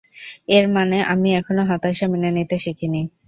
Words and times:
এর 0.49 0.65
মানে 0.75 0.97
আমি 1.13 1.29
এখনো 1.35 1.61
হতাশা 1.69 2.05
মেনে 2.11 2.29
নিতে 2.37 2.55
শিখিনি। 2.63 3.01